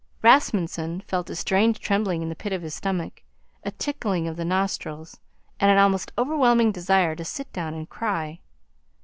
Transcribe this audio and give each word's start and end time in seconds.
Rasmunsen 0.23 1.01
felt 1.01 1.29
a 1.29 1.35
strange 1.35 1.79
trembling 1.79 2.23
in 2.23 2.29
the 2.29 2.35
pit 2.35 2.51
of 2.53 2.63
his 2.63 2.73
stomach, 2.73 3.21
a 3.63 3.69
tickling 3.69 4.27
of 4.27 4.35
the 4.35 4.43
nostrils, 4.43 5.19
and 5.59 5.69
an 5.69 5.77
almost 5.77 6.11
overwhelming 6.17 6.71
desire 6.71 7.15
to 7.15 7.23
sit 7.23 7.53
down 7.53 7.75
and 7.75 7.87
cry. 7.87 8.39